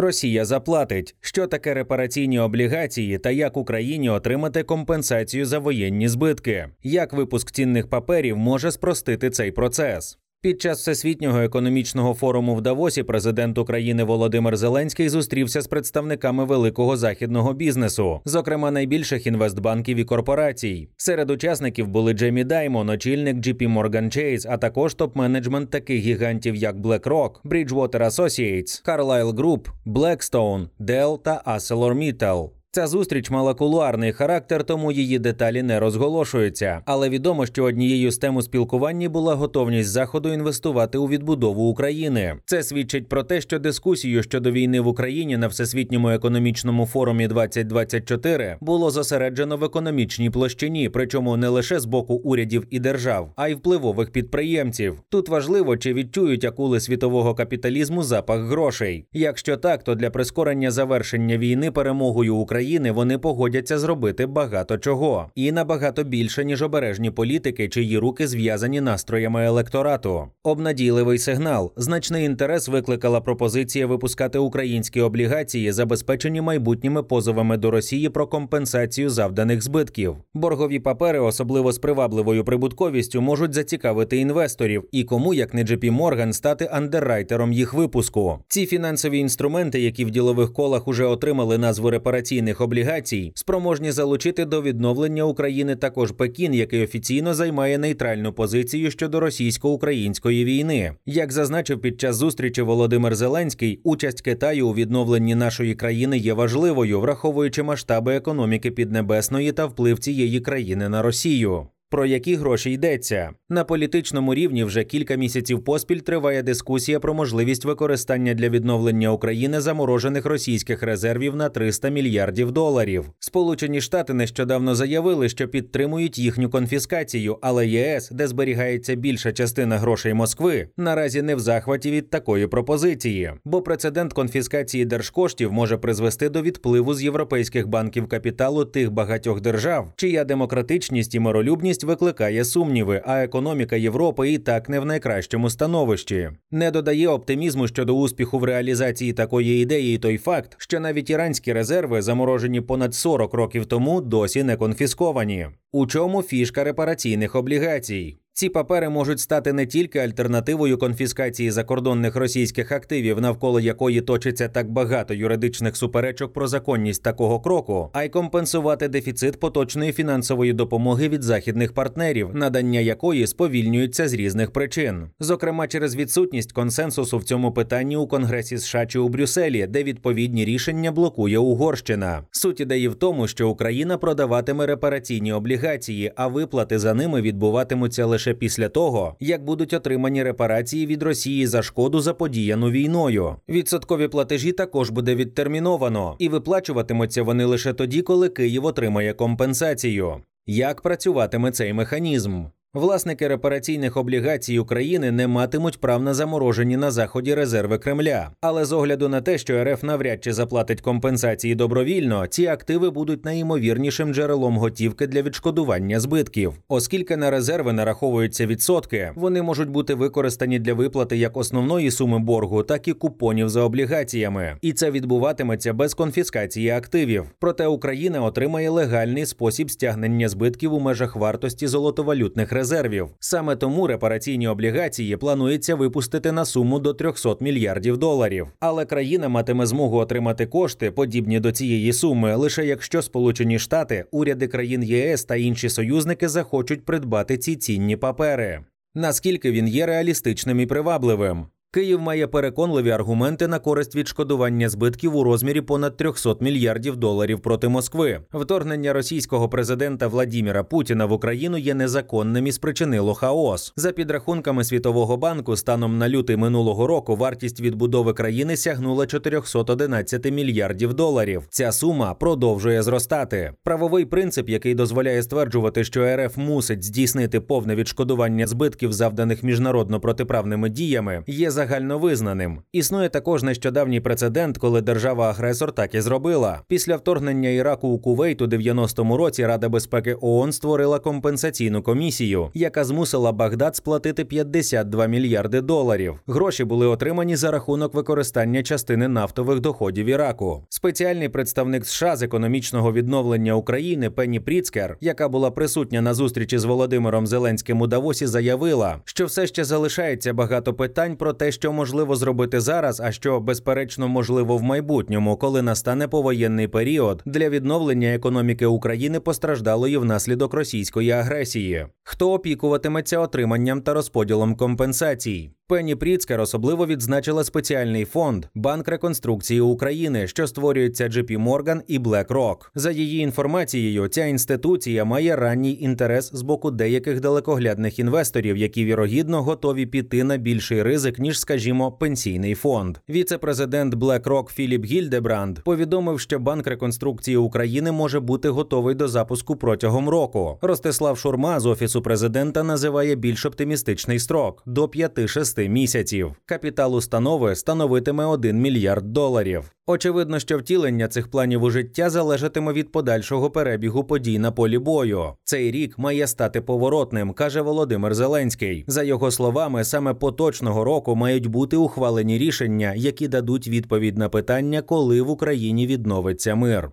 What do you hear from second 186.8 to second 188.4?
ними відбуватимуться лише лише